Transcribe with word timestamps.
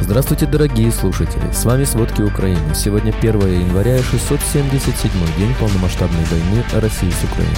Здравствуйте, 0.00 0.46
дорогие 0.46 0.92
слушатели! 0.92 1.50
С 1.52 1.64
вами 1.64 1.84
«Сводки 1.84 2.22
Украины». 2.22 2.74
Сегодня 2.74 3.12
1 3.12 3.32
января, 3.40 3.98
677 3.98 5.10
день 5.38 5.54
полномасштабной 5.58 6.24
войны 6.24 6.62
России 6.74 7.10
с 7.10 7.24
Украиной. 7.24 7.54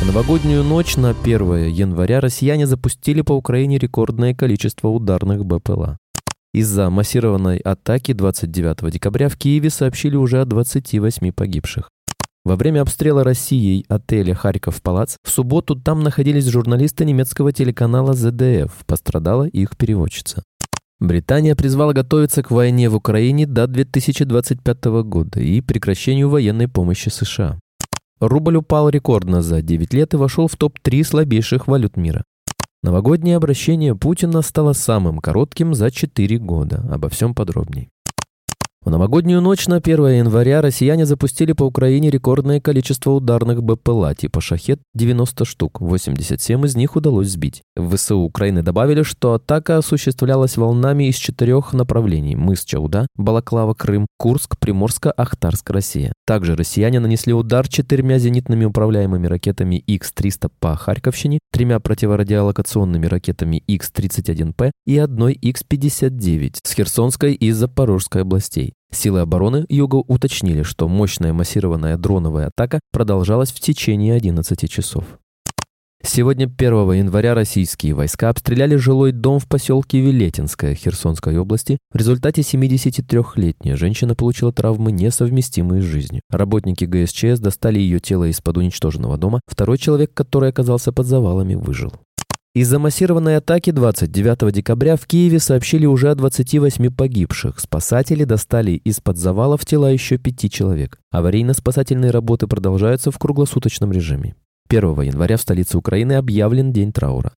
В 0.00 0.06
новогоднюю 0.06 0.62
ночь 0.62 0.96
на 0.96 1.10
1 1.10 1.66
января 1.66 2.20
россияне 2.20 2.66
запустили 2.66 3.20
по 3.20 3.32
Украине 3.32 3.78
рекордное 3.78 4.32
количество 4.32 4.88
ударных 4.88 5.44
БПЛА. 5.44 5.98
Из-за 6.54 6.88
массированной 6.88 7.58
атаки 7.58 8.12
29 8.12 8.90
декабря 8.90 9.28
в 9.28 9.36
Киеве 9.36 9.70
сообщили 9.70 10.16
уже 10.16 10.40
о 10.40 10.44
28 10.44 11.32
погибших. 11.32 11.90
Во 12.44 12.56
время 12.56 12.80
обстрела 12.80 13.24
Россией 13.24 13.84
отеля 13.88 14.34
«Харьков-Палац» 14.34 15.16
в 15.22 15.30
субботу 15.30 15.76
там 15.76 16.00
находились 16.00 16.46
журналисты 16.46 17.04
немецкого 17.04 17.52
телеканала 17.52 18.14
ЗДФ. 18.14 18.72
Пострадала 18.86 19.44
их 19.44 19.76
переводчица. 19.76 20.42
Британия 21.00 21.54
призвала 21.54 21.92
готовиться 21.92 22.42
к 22.42 22.50
войне 22.50 22.88
в 22.88 22.96
Украине 22.96 23.46
до 23.46 23.68
2025 23.68 24.84
года 25.04 25.38
и 25.38 25.60
прекращению 25.60 26.28
военной 26.28 26.66
помощи 26.66 27.08
США. 27.08 27.60
Рубль 28.18 28.56
упал 28.56 28.88
рекордно 28.88 29.40
за 29.40 29.62
9 29.62 29.94
лет 29.94 30.14
и 30.14 30.16
вошел 30.16 30.48
в 30.48 30.56
топ-3 30.56 31.04
слабейших 31.04 31.68
валют 31.68 31.96
мира. 31.96 32.24
Новогоднее 32.82 33.36
обращение 33.36 33.94
Путина 33.94 34.42
стало 34.42 34.72
самым 34.72 35.18
коротким 35.18 35.74
за 35.74 35.92
4 35.92 36.38
года. 36.38 36.84
Обо 36.90 37.08
всем 37.08 37.32
подробней. 37.32 37.90
В 38.88 38.90
новогоднюю 38.90 39.42
ночь 39.42 39.66
на 39.66 39.76
1 39.76 40.06
января 40.06 40.62
россияне 40.62 41.04
запустили 41.04 41.52
по 41.52 41.64
Украине 41.64 42.08
рекордное 42.08 42.58
количество 42.58 43.10
ударных 43.10 43.62
БПЛА 43.62 44.14
типа 44.14 44.40
«Шахет» 44.40 44.80
90 44.94 45.44
штук, 45.44 45.82
87 45.82 46.64
из 46.64 46.74
них 46.74 46.96
удалось 46.96 47.28
сбить. 47.28 47.60
В 47.76 47.94
ВСУ 47.94 48.16
Украины 48.20 48.62
добавили, 48.62 49.02
что 49.02 49.34
атака 49.34 49.76
осуществлялась 49.76 50.56
волнами 50.56 51.04
из 51.04 51.16
четырех 51.16 51.74
направлений– 51.74 52.34
мыс 52.36 52.64
Чауда, 52.64 53.08
Балаклава, 53.14 53.74
Крым, 53.74 54.06
Курск, 54.16 54.58
Приморска, 54.58 55.12
Ахтарск, 55.12 55.68
Россия. 55.68 56.14
Также 56.26 56.56
россияне 56.56 56.98
нанесли 56.98 57.34
удар 57.34 57.68
четырьмя 57.68 58.18
зенитными 58.18 58.64
управляемыми 58.64 59.26
ракетами 59.26 59.84
Х-300 59.86 60.50
по 60.60 60.74
Харьковщине, 60.76 61.40
тремя 61.52 61.78
противорадиолокационными 61.78 63.04
ракетами 63.04 63.62
Х-31П 63.68 64.70
и 64.86 64.96
одной 64.96 65.34
Х-59 65.34 66.60
с 66.62 66.72
Херсонской 66.72 67.34
и 67.34 67.50
Запорожской 67.50 68.22
областей. 68.22 68.72
Силы 68.90 69.20
обороны 69.20 69.66
Юга 69.68 69.96
уточнили, 69.96 70.62
что 70.62 70.88
мощная 70.88 71.32
массированная 71.32 71.96
дроновая 71.96 72.46
атака 72.48 72.80
продолжалась 72.90 73.52
в 73.52 73.60
течение 73.60 74.14
11 74.14 74.70
часов. 74.70 75.04
Сегодня, 76.02 76.44
1 76.44 76.92
января, 76.92 77.34
российские 77.34 77.92
войска 77.92 78.28
обстреляли 78.28 78.76
жилой 78.76 79.10
дом 79.10 79.40
в 79.40 79.48
поселке 79.48 80.00
Вилетинское 80.00 80.74
Херсонской 80.74 81.36
области. 81.36 81.78
В 81.92 81.96
результате 81.96 82.42
73-летняя 82.42 83.76
женщина 83.76 84.14
получила 84.14 84.52
травмы, 84.52 84.92
несовместимые 84.92 85.82
с 85.82 85.84
жизнью. 85.84 86.22
Работники 86.30 86.84
ГСЧС 86.84 87.40
достали 87.40 87.80
ее 87.80 87.98
тело 87.98 88.24
из-под 88.30 88.58
уничтоженного 88.58 89.18
дома. 89.18 89.40
Второй 89.46 89.76
человек, 89.76 90.14
который 90.14 90.50
оказался 90.50 90.92
под 90.92 91.06
завалами, 91.06 91.56
выжил. 91.56 91.92
Из-за 92.58 92.80
массированной 92.80 93.36
атаки 93.36 93.70
29 93.70 94.52
декабря 94.52 94.96
в 94.96 95.06
Киеве 95.06 95.38
сообщили 95.38 95.86
уже 95.86 96.10
о 96.10 96.16
28 96.16 96.92
погибших. 96.92 97.60
Спасатели 97.60 98.24
достали 98.24 98.72
из-под 98.72 99.16
завалов 99.16 99.64
тела 99.64 99.92
еще 99.92 100.18
пяти 100.18 100.50
человек. 100.50 100.98
Аварийно-спасательные 101.14 102.10
работы 102.10 102.48
продолжаются 102.48 103.12
в 103.12 103.18
круглосуточном 103.20 103.92
режиме. 103.92 104.34
1 104.70 105.02
января 105.02 105.36
в 105.36 105.40
столице 105.40 105.78
Украины 105.78 106.14
объявлен 106.14 106.72
День 106.72 106.92
траура. 106.92 107.32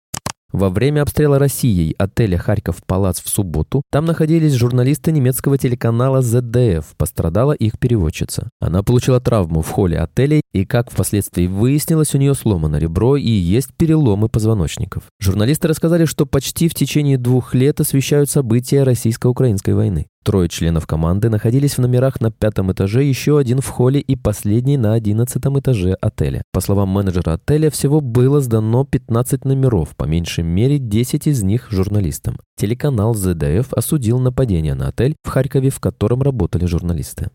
Во 0.53 0.69
время 0.69 1.03
обстрела 1.03 1.39
Россией 1.39 1.95
отеля 1.97 2.37
«Харьков-Палац» 2.37 3.20
в 3.23 3.29
субботу 3.29 3.83
там 3.91 4.05
находились 4.05 4.55
журналисты 4.55 5.12
немецкого 5.12 5.59
телеканала 5.59 6.20
ZDF, 6.20 6.84
пострадала 6.97 7.53
их 7.53 7.79
переводчица. 7.79 8.51
Она 8.61 8.83
получила 8.83 9.21
травму 9.21 9.62
в 9.62 9.69
холле 9.69 9.98
отеля 9.98 10.41
и, 10.53 10.65
как 10.65 10.91
впоследствии 10.91 11.47
выяснилось, 11.47 12.15
у 12.15 12.19
нее 12.19 12.34
сломано 12.34 12.77
ребро 12.77 13.16
и 13.16 13.31
есть 13.31 13.72
переломы 13.75 14.28
позвоночников. 14.28 15.05
Журналисты 15.21 15.69
рассказали, 15.69 16.05
что 16.05 16.27
почти 16.27 16.69
в 16.69 16.75
течение 16.75 17.17
двух 17.17 17.55
лет 17.55 17.81
освещают 17.81 18.28
события 18.28 18.82
российско-украинской 18.82 19.75
войны. 19.75 20.09
Трое 20.22 20.50
членов 20.50 20.86
команды 20.86 21.31
находились 21.31 21.76
в 21.76 21.81
номерах 21.81 22.20
на 22.20 22.31
пятом 22.31 22.70
этаже, 22.70 23.04
еще 23.04 23.38
один 23.38 23.60
в 23.60 23.69
холле 23.69 24.00
и 24.00 24.16
последний 24.16 24.76
на 24.76 24.92
одиннадцатом 24.92 25.58
этаже 25.58 25.94
отеля. 25.94 26.42
По 26.53 26.60
словам 26.60 26.91
менеджера 26.91 27.32
отеля, 27.32 27.70
всего 27.70 28.03
было 28.03 28.41
сдано 28.41 28.84
15 28.84 29.47
номеров, 29.47 29.97
по 29.97 30.04
меньшей 30.04 30.44
мере 30.44 30.78
10 30.78 31.26
из 31.26 31.42
них 31.42 31.69
журналистам. 31.70 32.36
Телеканал 32.56 33.14
ЗДФ 33.14 33.72
осудил 33.72 34.19
нападение 34.19 34.75
на 34.75 34.88
отель 34.88 35.16
в 35.25 35.28
Харькове, 35.31 35.70
в 35.70 35.81
котором 35.81 36.20
работали 36.20 36.66
журналисты. 36.66 37.31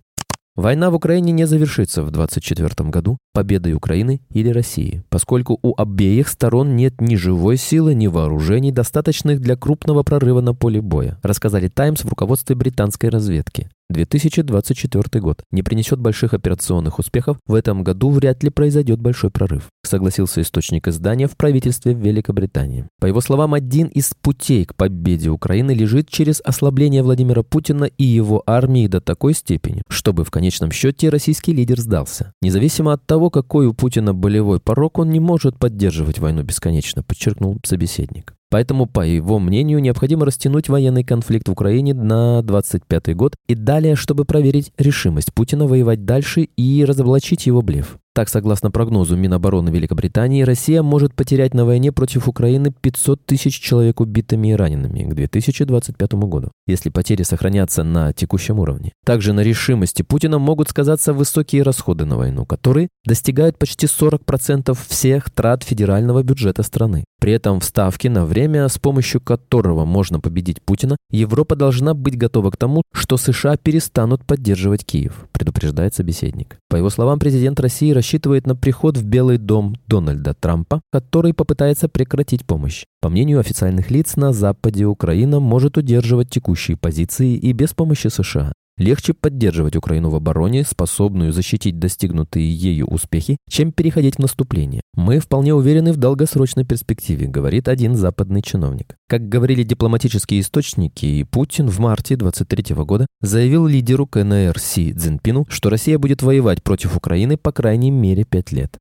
Война 0.56 0.90
в 0.90 0.96
Украине 0.96 1.34
не 1.34 1.46
завершится 1.46 2.02
в 2.02 2.12
2024 2.12 2.90
году 2.90 3.18
победой 3.34 3.74
Украины 3.74 4.22
или 4.30 4.50
России, 4.50 5.04
поскольку 5.10 5.60
у 5.62 5.74
обеих 5.76 6.30
сторон 6.30 6.78
нет 6.78 7.02
ни 7.02 7.18
живой 7.18 7.58
силы, 7.58 7.94
ни 7.94 8.08
вооружений, 8.08 8.72
достаточных 8.72 9.42
для 9.42 9.58
крупного 9.58 10.04
прорыва 10.04 10.40
на 10.40 10.54
поле 10.54 10.82
боя, 10.82 11.20
рассказали 11.24 11.68
«Таймс» 11.68 12.06
в 12.06 12.10
руководстве 12.10 12.56
британской 12.56 13.10
разведки. 13.10 13.70
2024 13.90 15.22
год 15.22 15.44
не 15.51 15.63
принесет 15.63 16.00
больших 16.00 16.34
операционных 16.34 17.00
успехов, 17.00 17.38
в 17.46 17.53
этом 17.53 17.84
году 17.84 18.09
вряд 18.09 18.44
ли 18.44 18.50
произойдет 18.50 19.00
большой 19.00 19.29
прорыв, 19.31 19.68
согласился 19.84 20.41
источник 20.41 20.88
издания 20.88 21.28
в 21.28 21.38
правительстве 21.38 21.94
Великобритании. 21.94 22.88
По 23.00 23.06
его 23.06 23.22
словам, 23.22 23.53
один 23.53 23.88
из 23.88 24.13
путей 24.22 24.66
к 24.66 24.75
победе 24.75 25.29
Украины 25.29 25.72
лежит 25.72 26.09
через 26.09 26.41
ослабление 26.44 27.03
Владимира 27.03 27.44
Путина 27.44 27.85
и 27.85 28.03
его 28.03 28.44
армии 28.46 28.88
до 28.88 29.01
такой 29.01 29.34
степени, 29.34 29.81
чтобы 29.90 30.23
в 30.23 30.31
конечном 30.31 30.72
счете 30.72 31.09
российский 31.09 31.53
лидер 31.53 31.79
сдался. 31.79 32.34
Независимо 32.41 32.94
от 32.94 33.06
того, 33.06 33.29
какой 33.29 33.67
у 33.67 33.73
Путина 33.73 34.13
болевой 34.13 34.59
порог, 34.59 35.00
он 35.00 35.09
не 35.09 35.19
может 35.19 35.57
поддерживать 35.57 36.19
войну 36.19 36.44
бесконечно, 36.44 37.03
подчеркнул 37.03 37.57
собеседник. 37.63 38.34
Поэтому, 38.50 38.86
по 38.86 39.02
его 39.06 39.40
мнению, 39.40 39.80
необходимо 39.80 40.26
растянуть 40.26 40.70
военный 40.70 41.04
конфликт 41.04 41.48
в 41.48 41.52
Украине 41.52 41.94
на 41.94 42.42
25 42.42 43.16
год 43.16 43.36
и 43.48 43.56
далее, 43.56 43.96
чтобы 43.96 44.26
проверить 44.26 44.72
решимость 44.78 45.34
Путина 45.34 45.66
воевать 45.66 46.06
дальше 46.06 46.42
и 46.42 46.86
разоблачить 46.86 47.48
его 47.48 47.62
блеф. 47.62 47.98
Так, 48.16 48.30
согласно 48.30 48.72
прогнозу 48.72 49.18
Минобороны 49.18 49.72
Великобритании, 49.72 50.44
Россия 50.44 50.81
может 50.81 51.14
потерять 51.14 51.53
на 51.53 51.66
войне 51.66 51.92
против 51.92 52.30
Украины 52.30 52.72
500 52.72 53.26
тысяч 53.26 53.59
человек 53.59 54.00
убитыми 54.00 54.53
и 54.53 54.56
ранеными 54.56 55.03
к 55.03 55.14
2025 55.14 56.14
году, 56.14 56.52
если 56.66 56.90
потери 56.90 57.24
сохранятся 57.24 57.84
на 57.84 58.14
текущем 58.14 58.58
уровне. 58.58 58.94
Также 59.06 59.34
на 59.34 59.42
решимости 59.42 60.02
Путина 60.02 60.40
могут 60.40 60.70
сказаться 60.70 61.12
высокие 61.12 61.64
расходы 61.64 62.06
на 62.06 62.16
войну, 62.16 62.46
которые 62.46 62.88
достигают 63.06 63.58
почти 63.58 63.86
40% 63.86 64.78
всех 64.88 65.30
трат 65.30 65.64
федерального 65.64 66.24
бюджета 66.24 66.64
страны. 66.64 67.03
При 67.20 67.34
этом 67.34 67.59
в 67.59 67.66
ставке 67.66 68.09
на 68.09 68.26
время, 68.26 68.70
с 68.70 68.78
помощью 68.78 69.20
которого 69.20 69.84
можно 69.84 70.22
победить 70.22 70.62
Путина, 70.62 70.96
Европа 71.12 71.58
должна 71.58 71.94
быть 71.94 72.18
готова 72.18 72.52
к 72.52 72.56
тому, 72.58 72.84
что 72.94 73.18
США 73.18 73.58
перестанут 73.58 74.24
поддерживать 74.26 74.86
Киев, 74.86 75.28
предупреждает 75.34 75.94
собеседник. 75.96 76.58
По 76.70 76.78
его 76.78 76.90
словам, 76.90 77.20
президент 77.20 77.59
России 77.59 77.92
рассчитывает 78.06 78.46
на 78.46 78.56
приход 78.56 78.98
в 78.98 79.04
Белый 79.04 79.40
дом 79.40 79.76
Дональда 79.88 80.36
Трампа, 80.36 80.82
который 80.92 81.34
попытается 81.34 81.90
прекратить 81.90 82.46
помощь. 82.46 82.86
По 83.02 83.10
мнению 83.10 83.40
официальных 83.40 83.90
лиц, 83.90 84.16
на 84.16 84.32
Западе 84.32 84.86
Украина 84.86 85.40
может 85.40 85.76
удерживать 85.76 86.30
текущие 86.30 86.78
позиции 86.78 87.36
и 87.36 87.52
без 87.52 87.74
помощи 87.74 88.10
США. 88.10 88.54
Легче 88.78 89.13
поддерживать 89.13 89.78
Украину 89.78 90.09
в 90.09 90.16
обороне, 90.16 90.66
способную 90.66 91.31
защитить 91.31 91.80
достигнутые 91.80 92.53
ею 92.53 92.88
успехи, 92.88 93.38
чем 93.50 93.72
переходить 93.72 94.16
в 94.16 94.19
наступление. 94.19 94.81
Мы 94.96 95.19
вполне 95.19 95.53
уверены 95.53 95.94
в 95.94 95.97
долгосрочной 95.97 96.66
перспективе, 96.66 97.28
говорит 97.28 97.69
один 97.69 97.96
западный 97.96 98.41
чиновник. 98.41 98.97
Как 99.08 99.30
говорили 99.30 99.64
дипломатические 99.64 100.41
источники, 100.41 101.23
Путин 101.23 101.70
в 101.70 101.79
марте 101.79 102.17
23 102.17 102.76
года 102.76 103.08
заявил 103.22 103.66
лидеру 103.66 104.08
КНР 104.08 104.59
Си 104.59 104.94
Цзиньпину, 104.94 105.46
что 105.47 105.70
Россия 105.70 105.97
будет 105.97 106.22
воевать 106.22 106.61
против 106.61 106.97
Украины 106.97 107.38
по 107.38 107.53
крайней 107.53 107.91
мере 107.91 108.26
пять 108.26 108.52
лет. 108.52 108.78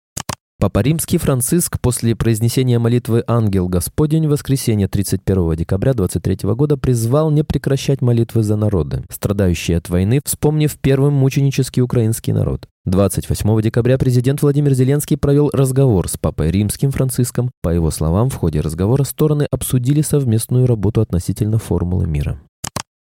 Папа 0.64 0.78
Римский 0.78 1.18
Франциск 1.18 1.78
после 1.78 2.16
произнесения 2.16 2.78
молитвы 2.78 3.22
«Ангел 3.26 3.68
Господень» 3.68 4.26
в 4.26 4.30
воскресенье 4.30 4.88
31 4.88 5.56
декабря 5.56 5.92
23 5.92 6.54
года 6.54 6.78
призвал 6.78 7.30
не 7.30 7.44
прекращать 7.44 8.00
молитвы 8.00 8.42
за 8.42 8.56
народы, 8.56 9.04
страдающие 9.10 9.76
от 9.76 9.90
войны, 9.90 10.22
вспомнив 10.24 10.74
первый 10.80 11.10
мученический 11.10 11.82
украинский 11.82 12.32
народ. 12.32 12.66
28 12.86 13.60
декабря 13.60 13.98
президент 13.98 14.40
Владимир 14.40 14.72
Зеленский 14.72 15.18
провел 15.18 15.50
разговор 15.52 16.08
с 16.08 16.16
папой 16.16 16.50
римским 16.50 16.92
Франциском. 16.92 17.50
По 17.60 17.68
его 17.68 17.90
словам, 17.90 18.30
в 18.30 18.34
ходе 18.36 18.62
разговора 18.62 19.04
стороны 19.04 19.46
обсудили 19.50 20.00
совместную 20.00 20.66
работу 20.66 21.02
относительно 21.02 21.58
формулы 21.58 22.06
мира. 22.06 22.40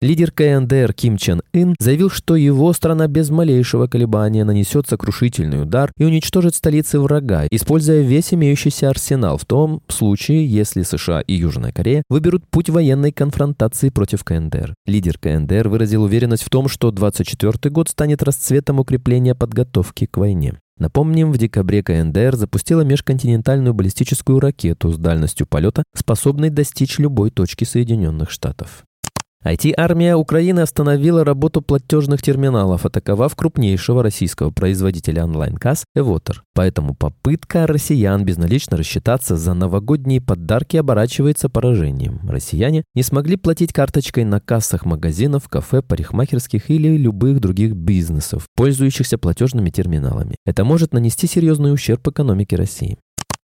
Лидер 0.04 0.32
КНДР 0.32 0.92
Ким 0.92 1.16
Чен 1.16 1.42
Ын 1.54 1.76
заявил, 1.80 2.10
что 2.10 2.36
его 2.36 2.74
страна 2.74 3.08
без 3.08 3.30
малейшего 3.30 3.88
колебания 3.88 4.44
нанесет 4.44 4.86
сокрушительный 4.86 5.62
удар 5.62 5.94
и 5.98 6.04
уничтожит 6.04 6.56
столицы 6.56 7.00
врага, 7.00 7.48
используя 7.50 8.02
весь 8.02 8.34
имеющийся 8.34 8.90
арсенал 8.90 9.38
в 9.38 9.46
том 9.46 9.82
случае, 9.88 10.46
если 10.46 10.82
США 10.82 11.22
и 11.22 11.36
Южная 11.36 11.72
Корея 11.72 12.04
выберут 12.10 12.46
путь 12.50 12.70
военной 12.70 13.14
конфронтации 13.14 13.88
против 13.88 14.26
КНДР. 14.26 14.76
Лидер 14.86 15.18
КНДР 15.18 15.70
выразил 15.70 16.04
уверенность 16.04 16.44
в 16.44 16.50
том, 16.50 16.68
что 16.68 16.92
24 16.92 17.72
год 17.72 17.88
станет 17.88 18.22
расцветом 18.24 18.80
укрепления 18.80 19.36
подготовки 19.36 20.06
к 20.06 20.18
войне. 20.18 20.60
Напомним, 20.78 21.32
в 21.32 21.38
декабре 21.38 21.82
КНДР 21.82 22.36
запустила 22.36 22.82
межконтинентальную 22.82 23.74
баллистическую 23.74 24.42
ракету 24.42 24.92
с 24.92 24.98
дальностью 24.98 25.48
полета, 25.48 25.84
способной 25.96 26.50
достичь 26.50 27.00
любой 27.00 27.32
точки 27.32 27.64
Соединенных 27.64 28.32
Штатов. 28.32 28.84
IT-армия 29.46 30.16
Украины 30.16 30.62
остановила 30.62 31.26
работу 31.26 31.62
платежных 31.62 32.22
терминалов, 32.22 32.86
атаковав 32.86 33.36
крупнейшего 33.36 34.02
российского 34.02 34.52
производителя 34.52 35.26
онлайн-касс 35.26 35.84
Эвотер. 35.96 36.44
Поэтому 36.54 36.96
попытка 36.96 37.68
россиян 37.68 38.24
безналично 38.24 38.78
рассчитаться 38.78 39.36
за 39.36 39.54
новогодние 39.54 40.22
подарки 40.22 40.78
оборачивается 40.78 41.50
поражением. 41.50 42.22
Россияне 42.26 42.84
не 42.96 43.04
смогли 43.04 43.36
платить 43.36 43.74
карточкой 43.74 44.24
на 44.24 44.40
кассах 44.40 44.86
магазинов, 44.86 45.50
кафе, 45.50 45.82
парикмахерских 45.82 46.70
или 46.70 46.96
любых 46.96 47.42
других 47.42 47.74
бизнесов, 47.74 48.48
пользующихся 48.56 49.18
платежными 49.18 49.72
терминалами. 49.72 50.38
Это 50.46 50.64
может 50.64 50.94
нанести 50.94 51.28
серьезный 51.28 51.74
ущерб 51.74 52.08
экономике 52.08 52.56
России. 52.56 52.98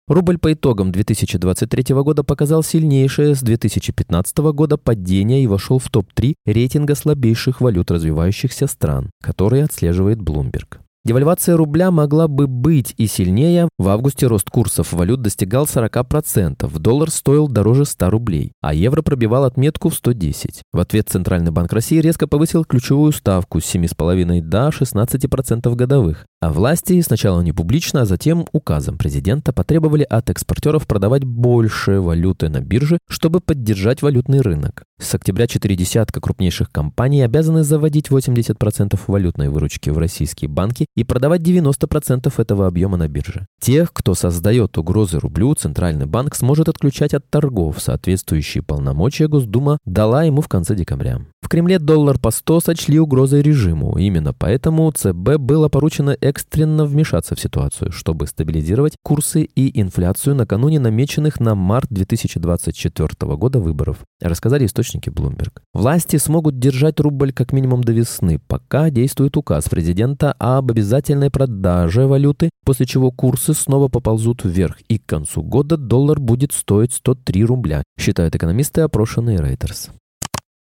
Рубль 0.09 0.38
по 0.38 0.51
итогам 0.51 0.91
2023 0.91 1.95
года 1.95 2.25
показал 2.25 2.61
сильнейшее 2.61 3.35
с 3.35 3.41
2015 3.41 4.38
года 4.51 4.77
падение 4.77 5.41
и 5.41 5.47
вошел 5.47 5.79
в 5.79 5.89
топ-3 5.89 6.33
рейтинга 6.45 6.95
слабейших 6.95 7.61
валют 7.61 7.89
развивающихся 7.89 8.67
стран, 8.67 9.11
который 9.21 9.63
отслеживает 9.63 10.19
Bloomberg. 10.19 10.82
Девальвация 11.05 11.57
рубля 11.57 11.91
могла 11.91 12.29
бы 12.29 12.47
быть 12.47 12.94
и 12.95 13.07
сильнее. 13.07 13.67
В 13.77 13.89
августе 13.89 14.25
рост 14.25 14.50
курсов 14.50 14.94
валют 14.94 15.21
достигал 15.21 15.65
40%, 15.65 16.79
доллар 16.79 17.11
стоил 17.11 17.50
дороже 17.50 17.83
100 17.83 18.09
рублей, 18.09 18.53
а 18.61 18.73
евро 18.73 19.01
пробивал 19.01 19.44
отметку 19.44 19.89
в 19.89 19.95
110. 19.95 20.61
В 20.71 20.79
ответ 20.79 21.09
Центральный 21.09 21.51
банк 21.51 21.73
России 21.73 22.00
резко 22.00 22.25
повысил 22.25 22.63
ключевую 22.63 23.11
ставку 23.11 23.59
с 23.59 23.75
7,5 23.75 24.39
до 24.39 24.69
16% 24.69 25.75
годовых. 25.75 26.25
А 26.39 26.53
власти 26.53 27.01
сначала 27.01 27.41
не 27.41 27.51
публично, 27.51 28.01
а 28.01 28.06
затем 28.06 28.45
указом 28.53 28.97
президента 28.97 29.51
потребовали 29.51 30.03
от 30.03 30.29
экспортеров 30.29 30.88
продавать 30.88 31.25
больше 31.25 31.99
валюты 31.99 32.47
на 32.47 32.61
бирже, 32.61 32.97
чтобы 33.09 33.41
поддержать 33.41 34.01
валютный 34.01 34.39
рынок. 34.39 34.83
С 34.99 35.13
октября 35.15 35.47
четыре 35.47 35.75
десятка 35.75 36.21
крупнейших 36.21 36.69
компаний 36.69 37.21
обязаны 37.21 37.63
заводить 37.63 38.09
80% 38.09 38.99
валютной 39.07 39.49
выручки 39.49 39.89
в 39.89 39.97
российские 39.97 40.49
банки 40.49 40.85
и 40.95 41.04
продавать 41.04 41.42
90% 41.42 42.31
этого 42.38 42.68
объема 42.68 42.98
на 42.98 43.07
бирже. 43.07 43.48
Тех, 43.60 43.94
кто 43.94 44.13
создает 44.13 44.78
угрозы 44.78 45.19
рублю, 45.19 45.54
Центральный 45.56 46.06
банк 46.06 46.36
сможет 46.36 46.69
отключать 46.69 47.13
от 47.13 47.30
торгов. 47.30 47.78
Соответствующие 47.80 48.63
полномочия 48.63 49.28
Госдума 49.28 49.78
дала 49.86 50.24
ему 50.24 50.42
в 50.42 50.48
конце 50.48 50.75
декабря. 50.75 51.22
В 51.42 51.50
Кремле 51.50 51.78
доллар 51.78 52.19
по 52.19 52.31
100 52.31 52.62
сочли 52.62 53.00
угрозой 53.00 53.42
режиму. 53.42 53.98
Именно 53.98 54.34
поэтому 54.34 54.92
ЦБ 54.92 55.38
было 55.40 55.68
поручено 55.68 56.16
экстренно 56.22 56.86
вмешаться 56.86 57.36
в 57.36 57.40
ситуацию, 57.40 57.92
чтобы 57.92 58.28
стабилизировать 58.28 58.95
курсы 59.04 59.44
и 59.44 59.81
инфляцию 59.81 60.36
накануне 60.36 60.80
намеченных 60.80 61.40
на 61.40 61.54
март 61.54 61.88
2024 61.90 63.36
года 63.36 63.60
выборов, 63.60 64.00
рассказали 64.22 64.66
источники 64.66 65.10
Bloomberg. 65.10 65.60
Власти 65.74 66.18
смогут 66.18 66.60
держать 66.60 67.00
рубль 67.00 67.34
как 67.34 67.51
минимум 67.51 67.84
до 67.84 67.92
весны, 67.92 68.40
пока 68.48 68.90
действует 68.90 69.36
указ 69.36 69.68
президента 69.69 70.34
об 70.40 70.72
обязательной 70.83 71.30
продаже 71.30 72.06
валюты, 72.07 72.50
после 72.65 72.85
чего 72.85 73.09
курсы 73.09 73.53
снова 73.53 73.88
поползут 73.88 74.44
вверх, 74.44 74.81
и 74.89 74.97
к 74.97 75.06
концу 75.06 75.41
года 75.41 75.77
доллар 75.77 76.19
будет 76.19 76.51
стоить 76.51 76.94
103 76.94 77.45
рубля, 77.45 77.83
считают 77.97 78.35
экономисты, 78.35 78.81
опрошенные 78.81 79.38
Reuters. 79.38 79.91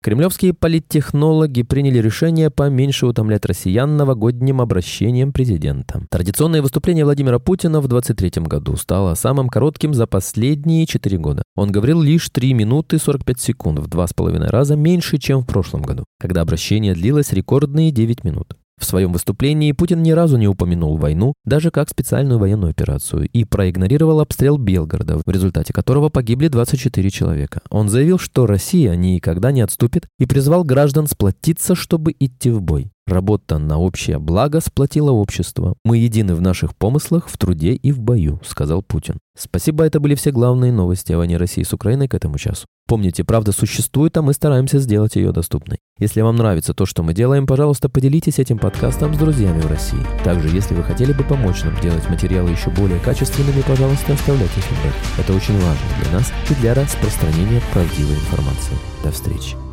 Кремлевские 0.04 0.52
политтехнологи 0.52 1.62
приняли 1.62 1.98
решение 1.98 2.50
поменьше 2.50 3.06
утомлять 3.06 3.44
россиян 3.44 3.96
новогодним 3.96 4.60
обращением 4.60 5.32
президента. 5.32 6.02
Традиционное 6.10 6.62
выступление 6.62 7.06
Владимира 7.06 7.40
Путина 7.40 7.80
в 7.80 7.88
23 7.88 8.42
году 8.42 8.76
стало 8.76 9.14
самым 9.14 9.48
коротким 9.48 9.94
за 9.94 10.06
последние 10.06 10.86
4 10.86 11.18
года. 11.18 11.42
Он 11.56 11.72
говорил 11.72 12.02
лишь 12.02 12.28
3 12.28 12.52
минуты 12.52 12.98
45 12.98 13.40
секунд, 13.40 13.78
в 13.80 13.88
2,5 13.88 14.46
раза 14.46 14.76
меньше, 14.76 15.18
чем 15.18 15.40
в 15.40 15.46
прошлом 15.46 15.82
году, 15.82 16.04
когда 16.20 16.42
обращение 16.42 16.94
длилось 16.94 17.32
рекордные 17.32 17.90
9 17.90 18.24
минут. 18.24 18.56
В 18.78 18.84
своем 18.84 19.12
выступлении 19.12 19.72
Путин 19.72 20.02
ни 20.02 20.10
разу 20.10 20.36
не 20.36 20.48
упомянул 20.48 20.96
войну, 20.96 21.34
даже 21.44 21.70
как 21.70 21.88
специальную 21.88 22.38
военную 22.38 22.70
операцию, 22.70 23.28
и 23.28 23.44
проигнорировал 23.44 24.20
обстрел 24.20 24.56
Белгорода, 24.56 25.20
в 25.24 25.30
результате 25.30 25.72
которого 25.72 26.08
погибли 26.08 26.48
24 26.48 27.10
человека. 27.10 27.62
Он 27.70 27.88
заявил, 27.88 28.18
что 28.18 28.46
Россия 28.46 28.94
никогда 28.96 29.52
не 29.52 29.60
отступит 29.60 30.06
и 30.18 30.26
призвал 30.26 30.64
граждан 30.64 31.06
сплотиться, 31.06 31.74
чтобы 31.74 32.14
идти 32.18 32.50
в 32.50 32.62
бой. 32.62 32.90
Работа 33.06 33.58
на 33.58 33.78
общее 33.78 34.18
благо 34.18 34.60
сплотила 34.60 35.10
общество. 35.10 35.74
Мы 35.84 35.98
едины 35.98 36.34
в 36.34 36.40
наших 36.40 36.74
помыслах, 36.74 37.28
в 37.28 37.36
труде 37.36 37.74
и 37.74 37.92
в 37.92 38.00
бою, 38.00 38.40
сказал 38.44 38.82
Путин. 38.82 39.18
Спасибо, 39.36 39.84
это 39.84 40.00
были 40.00 40.14
все 40.14 40.30
главные 40.30 40.72
новости 40.72 41.12
о 41.12 41.18
войне 41.18 41.36
России 41.36 41.62
с 41.62 41.74
Украиной 41.74 42.08
к 42.08 42.14
этому 42.14 42.38
часу. 42.38 42.66
Помните, 42.86 43.22
правда 43.22 43.52
существует, 43.52 44.16
а 44.16 44.22
мы 44.22 44.32
стараемся 44.32 44.78
сделать 44.78 45.16
ее 45.16 45.32
доступной. 45.32 45.78
Если 45.98 46.22
вам 46.22 46.36
нравится 46.36 46.72
то, 46.72 46.86
что 46.86 47.02
мы 47.02 47.12
делаем, 47.12 47.46
пожалуйста, 47.46 47.90
поделитесь 47.90 48.38
этим 48.38 48.58
подкастом 48.58 49.14
с 49.14 49.18
друзьями 49.18 49.60
в 49.60 49.66
России. 49.66 50.00
Также, 50.22 50.48
если 50.48 50.74
вы 50.74 50.82
хотели 50.82 51.12
бы 51.12 51.24
помочь 51.24 51.62
нам 51.62 51.78
делать 51.80 52.08
материалы 52.08 52.50
еще 52.50 52.70
более 52.70 53.00
качественными, 53.00 53.62
пожалуйста, 53.66 54.14
оставляйте 54.14 54.60
фидбэк. 54.60 54.94
Это 55.18 55.34
очень 55.34 55.54
важно 55.54 55.86
для 56.00 56.12
нас 56.12 56.32
и 56.50 56.54
для 56.54 56.72
распространения 56.72 57.60
правдивой 57.72 58.14
информации. 58.14 58.76
До 59.02 59.10
встречи. 59.10 59.63